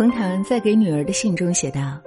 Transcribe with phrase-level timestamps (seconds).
[0.00, 2.00] 冯唐在给女儿的信中写道：“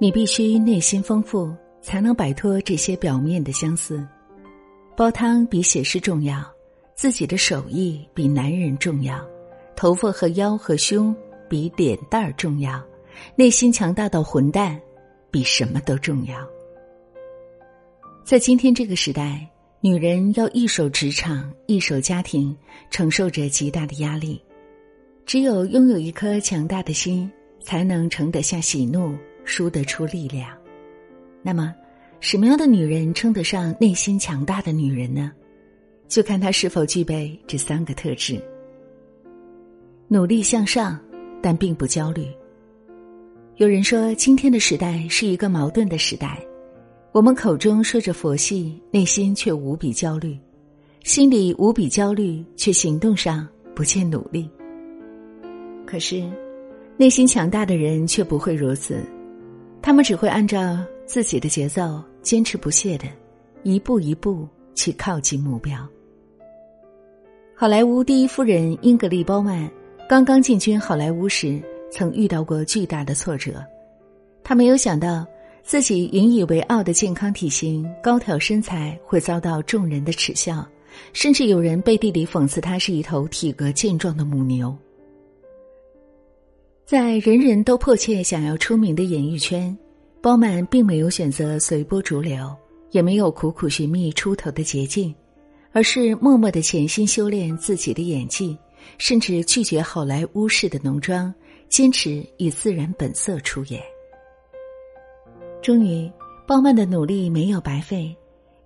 [0.00, 1.48] 你必须内心丰富，
[1.80, 4.04] 才能摆脱这些表面的相思。
[4.96, 6.44] 煲汤比写诗重要，
[6.96, 9.24] 自己的手艺比男人重要，
[9.76, 11.14] 头发和腰和胸
[11.48, 12.84] 比脸蛋儿重要，
[13.36, 14.76] 内心强大到混蛋，
[15.30, 16.36] 比什么都重要。”
[18.26, 19.48] 在今天这个时代，
[19.80, 22.56] 女人要一手职场，一手家庭，
[22.90, 24.42] 承受着极大的压力。
[25.26, 30.50] 只有拥有一颗强大的心，才能承得下喜怒，输得出力量。
[31.42, 31.74] 那么，
[32.20, 35.32] 什么样的女人称得上内心强大的女人呢？
[36.08, 38.40] 就看她是否具备这三个特质：
[40.08, 41.00] 努力向上，
[41.42, 42.26] 但并不焦虑。
[43.56, 46.38] 有人说，今天的时代是一个矛盾的时代，
[47.12, 50.38] 我们口中说着佛系，内心却无比焦虑；
[51.02, 54.48] 心里无比焦虑，却行动上不见努力。
[55.86, 56.22] 可是，
[56.96, 59.02] 内心强大的人却不会如此，
[59.82, 63.06] 他们只会按照自己的节奏，坚持不懈的，
[63.62, 65.78] 一步一步去靠近目标。
[67.54, 69.70] 好莱坞第一夫人英格丽·褒曼
[70.08, 71.62] 刚刚进军好莱坞时，
[71.92, 73.64] 曾遇到过巨大的挫折。
[74.42, 75.26] 她没有想到，
[75.62, 80.66] 自己引以为傲的健康体型、高挑身材会遭到众人的耻笑，
[81.12, 84.76] 甚至有人背地里讽刺她是一头体格健壮的母牛。
[86.84, 89.74] 在人人都迫切想要出名的演艺圈，
[90.20, 92.54] 包曼并没有选择随波逐流，
[92.90, 95.14] 也没有苦苦寻觅出头的捷径，
[95.72, 98.54] 而是默默的潜心修炼自己的演技，
[98.98, 101.34] 甚至拒绝好莱坞式的浓妆，
[101.70, 103.80] 坚持以自然本色出演。
[105.62, 106.10] 终于，
[106.46, 108.14] 包曼的努力没有白费，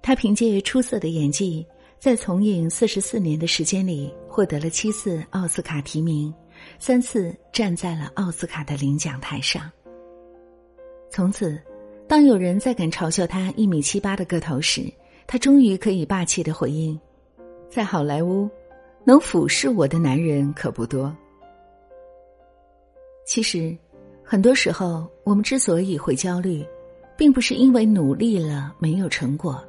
[0.02, 1.64] 他凭借出色的演技，
[2.00, 6.34] 在从影四十四年的时间里，获得了七次奥斯卡提名。
[6.78, 9.70] 三次站在了奥斯卡的领奖台上。
[11.10, 11.58] 从此，
[12.06, 14.82] 当有人再敢嘲笑他一米七八的个头时，
[15.26, 16.98] 他终于可以霸气的回应
[17.70, 18.48] ：“在好莱坞，
[19.04, 21.14] 能俯视我的男人可不多。”
[23.24, 23.76] 其实，
[24.22, 26.64] 很多时候我们之所以会焦虑，
[27.16, 29.62] 并不是因为努力了没有成果，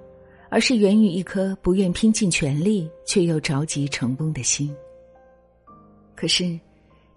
[0.50, 4.76] 而是源于一颗不愿拼尽全力却又着急成功的心。
[6.16, 6.60] 可是。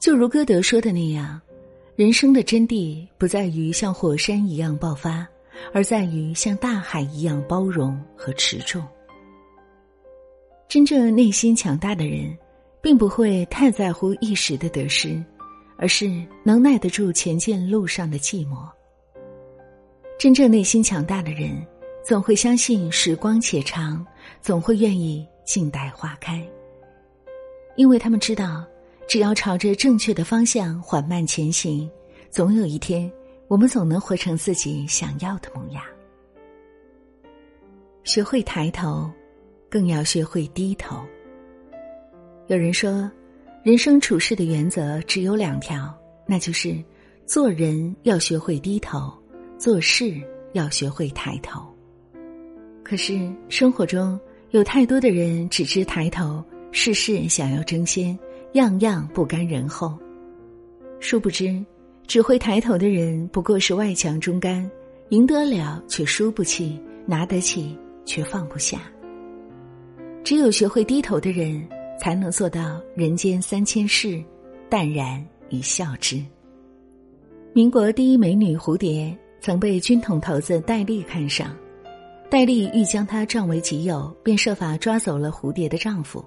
[0.02, 1.40] 就如歌德说的那样，
[1.94, 5.24] 人生的真谛不在于像火山一样爆发，
[5.72, 8.84] 而在于像大海一样包容和持重。
[10.66, 12.36] 真正内心强大的人，
[12.82, 15.22] 并不会太在乎一时的得失，
[15.76, 16.10] 而是
[16.42, 18.68] 能耐得住前进路上的寂寞。
[20.18, 21.64] 真正内心强大的人，
[22.04, 24.04] 总会相信时光且长，
[24.40, 26.44] 总会愿意静待花开，
[27.76, 28.64] 因为他们知道。
[29.08, 31.90] 只要朝着正确的方向缓慢前行，
[32.30, 33.10] 总有一天，
[33.46, 35.82] 我们总能活成自己想要的模样。
[38.04, 39.10] 学会抬头，
[39.68, 41.04] 更要学会低头。
[42.46, 43.10] 有人说，
[43.62, 45.94] 人生处事的原则只有两条，
[46.26, 46.82] 那就是
[47.26, 49.12] 做人要学会低头，
[49.58, 50.20] 做事
[50.52, 51.62] 要学会抬头。
[52.82, 54.18] 可是生活中
[54.50, 56.42] 有太多的人只知抬头，
[56.72, 58.18] 事事想要争先。
[58.52, 59.98] 样样不甘人后，
[61.00, 61.64] 殊不知，
[62.06, 64.70] 只会抬头的人不过是外强中干，
[65.08, 68.82] 赢得了却输不起，拿得起却放不下。
[70.22, 71.66] 只有学会低头的人，
[71.98, 74.22] 才能做到人间三千事，
[74.68, 76.22] 淡然一笑之。
[77.54, 81.56] 民国第一美女蝴蝶曾被军统头子戴笠看上，
[82.30, 86.22] 戴笠欲将她占为己有，便设法抓走了蝴蝶的丈夫。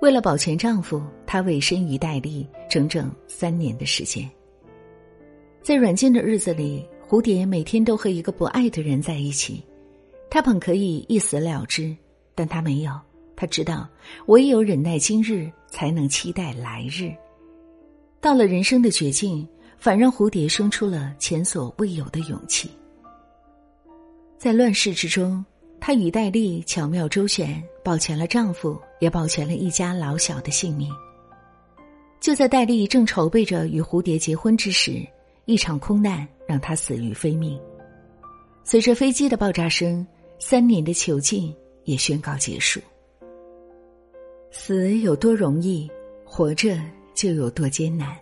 [0.00, 4.30] 为了保全丈夫，她委身于戴笠整整三年的时间。
[5.62, 9.64] 在软禁的日子里，蝴蝶每天都和一个不爱的人在一起。
[10.30, 11.96] 她本可以一死了之，
[12.34, 12.92] 但她没有。
[13.34, 13.88] 她知道，
[14.26, 17.12] 唯有忍耐今日，才能期待来日。
[18.20, 22.70] 到了人生的绝境，反让蝴蝶生出了前所未有的勇气。
[24.38, 25.44] 在乱世之中。
[25.78, 30.90] 她与戴笠巧妙周旋，保全了丈夫，也保全了一家老小的性命。
[32.20, 35.06] 就在戴笠正筹备着与蝴蝶结婚之时，
[35.44, 37.58] 一场空难让他死于非命。
[38.64, 40.06] 随着飞机的爆炸声，
[40.38, 41.54] 三年的囚禁
[41.84, 42.80] 也宣告结束。
[44.50, 45.90] 死有多容易，
[46.24, 46.78] 活着
[47.14, 48.16] 就有多艰难。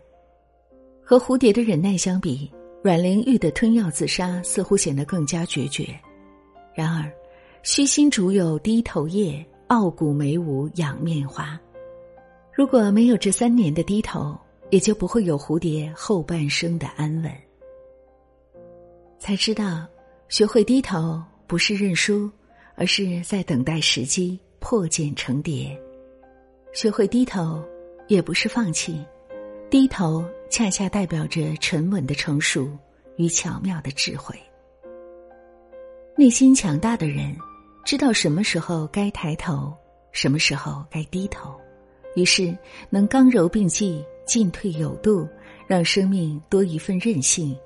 [1.03, 2.51] 和蝴蝶的忍耐相比，
[2.83, 5.89] 阮玲玉的吞药自杀似乎显得更加决绝。
[6.75, 7.11] 然而。
[7.67, 11.59] 虚心竹有低头叶，傲骨梅无仰面花。
[12.53, 14.39] 如果没有这三年的低头，
[14.71, 17.33] 也就不会有蝴蝶后半生的安稳。
[19.19, 19.87] 才知道，
[20.29, 22.31] 学会低头不是认输，
[22.75, 25.77] 而是在等待时机破茧成蝶；
[26.73, 27.63] 学会低头
[28.09, 29.05] 也不是放弃，
[29.71, 32.69] 低头恰恰代表着沉稳的成熟
[33.17, 34.39] 与巧妙的智慧。
[36.17, 37.37] 内心强大的人，
[37.85, 39.73] 知道什么时候该抬头，
[40.13, 41.55] 什么时候该低头，
[42.17, 42.57] 于是
[42.91, 45.29] 能刚柔并济，进退有度，
[45.67, 47.57] 让生命多一份韧性。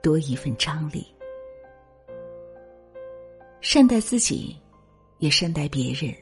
[0.00, 1.04] 多一份张力，
[3.60, 4.56] 善待自己，
[5.18, 6.14] 也善待别人。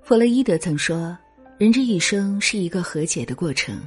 [0.00, 1.16] 弗洛伊德曾说
[1.60, 3.78] ：“人这一生是一个和解的过程，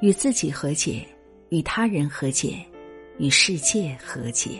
[0.00, 1.06] 与自己和解，
[1.50, 2.56] 与他人和解，
[3.18, 4.58] 与世界和解。”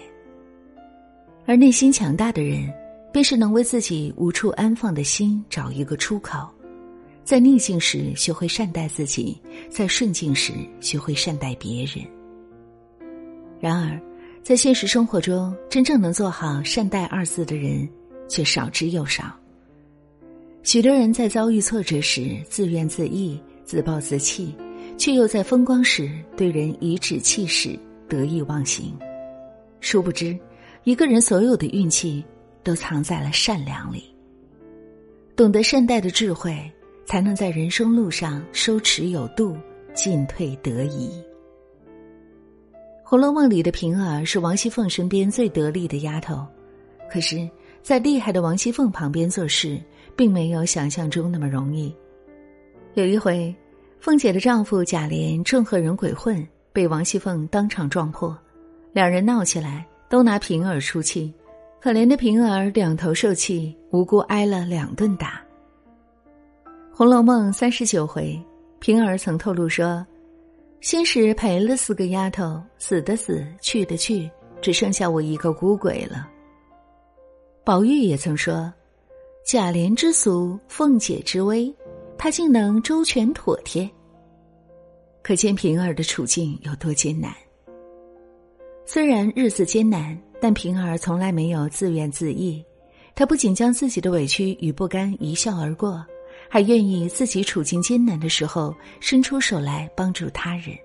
[1.44, 2.72] 而内心强大的人，
[3.14, 6.50] 便是能为自己无处安放的心找一个出口，
[7.22, 9.40] 在逆境时学会善待自己，
[9.70, 12.04] 在顺境时学会善待别人。
[13.60, 14.00] 然而，
[14.42, 17.88] 在现实生活中，真正能做好“善待”二字的人
[18.28, 19.32] 却少之又少。
[20.64, 24.52] 许多人在遭遇挫折时自怨自艾、自暴自弃，
[24.98, 27.78] 却又在风光时对人颐指气使、
[28.08, 28.92] 得意忘形。
[29.78, 30.36] 殊不知，
[30.82, 32.24] 一个人所有的运气
[32.64, 34.04] 都藏在了善良里。
[35.36, 36.58] 懂得善待的智慧，
[37.04, 39.56] 才能在人生路上收持有度，
[39.92, 41.22] 进退得宜。
[43.06, 46.44] 《红楼梦》里的平儿是王熙凤身边最得力的丫头，
[47.10, 47.48] 可是，
[47.82, 49.78] 在厉害的王熙凤旁边做事，
[50.16, 51.94] 并没有想象中那么容易。
[52.94, 53.54] 有一回，
[54.00, 58.36] 凤姐的丈夫贾琏正和人鬼混，被王熙凤当场撞破，
[58.92, 61.32] 两人闹起来，都拿平儿出气。
[61.84, 65.44] 可怜的平儿两头受气，无辜挨了两顿打。
[66.90, 68.42] 《红楼梦》三十九回，
[68.78, 70.02] 平儿曾透露说。
[70.80, 74.30] 先是赔了四个丫头，死的死，去的去，
[74.62, 76.26] 只剩下我一个孤鬼了。
[77.64, 78.72] 宝玉也曾说
[79.44, 81.70] ：“贾琏之俗，凤姐之威，
[82.16, 83.86] 他竟能周全妥帖。”
[85.22, 87.30] 可见平儿的处境有多艰难。
[88.86, 92.64] 虽然日子艰难，但平儿从来没有自怨自艾，
[93.14, 96.04] 她不仅将自己的委屈与不甘一笑而过。
[96.48, 100.76] 还愿意自己处境艰难的时候伸出手来帮助他人。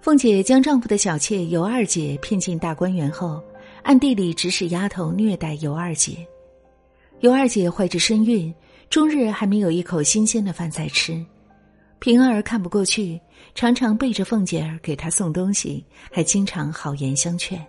[0.00, 3.42] 凤姐将丈夫的小妾尤二姐骗进大观园后，
[3.82, 6.26] 暗地里指使丫头虐待尤二姐。
[7.20, 8.52] 尤二姐怀着身孕，
[8.90, 11.24] 终日还没有一口新鲜的饭菜吃。
[12.00, 13.20] 平儿看不过去，
[13.54, 17.60] 常常背着凤姐儿给她送东西，还经常好言相劝。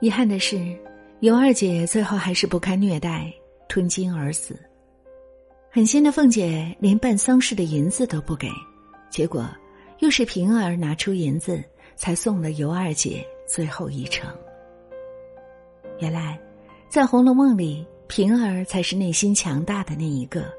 [0.00, 0.76] 遗憾的是，
[1.20, 3.32] 尤二姐最后还是不堪虐待，
[3.68, 4.58] 吞金而死。
[5.70, 8.48] 狠心的凤姐连办丧事的银子都不给，
[9.10, 9.48] 结果
[10.00, 11.62] 又是平儿拿出银子，
[11.94, 14.28] 才送了尤二姐最后一程。
[16.00, 16.38] 原来，
[16.88, 20.52] 在《红楼梦》里，平儿才是内心强大的那一个。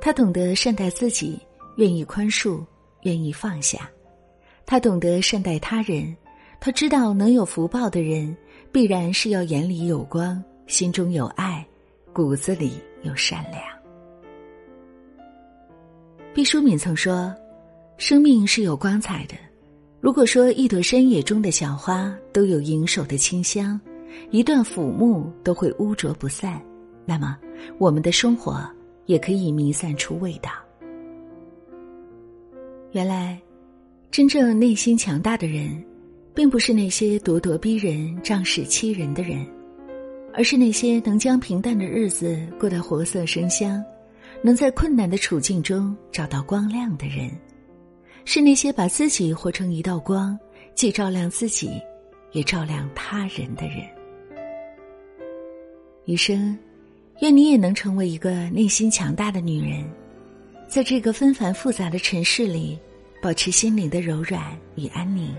[0.00, 1.38] 他懂得善待自己，
[1.76, 2.64] 愿意宽恕，
[3.02, 3.78] 愿意放下；
[4.64, 6.16] 他懂得善待他人，
[6.60, 8.36] 他知道能有福报的人，
[8.70, 11.66] 必然是要眼里有光，心中有爱，
[12.12, 12.72] 骨子里
[13.02, 13.62] 有善良。
[16.34, 17.34] 毕淑敏曾说
[17.98, 19.34] ：“生命是有光彩的。
[20.00, 23.80] 如果说一朵山野中的小花都有盈手的清香，
[24.30, 26.62] 一段腐木都会污浊不散，
[27.04, 27.36] 那么
[27.78, 28.64] 我们的生活
[29.08, 30.52] 也可以弥散出味道。”
[32.92, 33.38] 原来，
[34.10, 35.84] 真正内心强大的人，
[36.34, 39.44] 并不是那些咄咄逼人、仗势欺人的人，
[40.32, 43.84] 而是那些能将平淡的日子过得活色生香。
[44.40, 47.28] 能在困难的处境中找到光亮的人，
[48.24, 50.38] 是那些把自己活成一道光，
[50.76, 51.72] 既照亮自己，
[52.30, 53.78] 也照亮他人的人。
[56.04, 56.56] 余生，
[57.20, 59.84] 愿你也能成为一个内心强大的女人，
[60.68, 62.78] 在这个纷繁复杂的尘世里，
[63.20, 65.34] 保持心灵的柔软与安宁。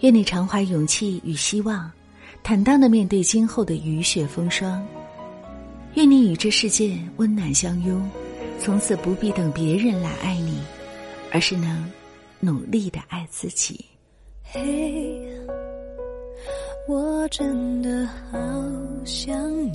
[0.00, 1.90] 愿你常怀勇气与希望，
[2.42, 4.86] 坦荡的面对今后的雨雪风霜。
[5.94, 8.06] 愿你与这世界温暖相拥，
[8.58, 10.60] 从此不必等别人来爱你，
[11.32, 11.90] 而是能
[12.38, 13.82] 努力的爱自己。
[14.42, 15.26] 嘿，
[16.86, 18.38] 我真的好
[19.06, 19.74] 想你。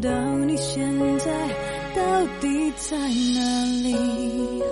[0.00, 0.10] 到
[0.46, 0.88] 你现
[1.18, 1.26] 在
[1.96, 4.62] 到底在哪里。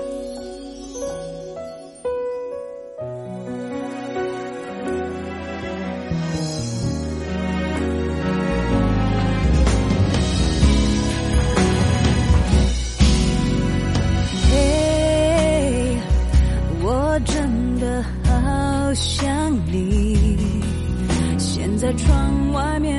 [14.50, 15.98] 嘿，
[16.82, 20.36] 我真的好想你。
[21.38, 22.98] 现在窗外面